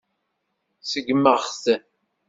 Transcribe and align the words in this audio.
Ṣeggmeɣ-t. 0.91 1.65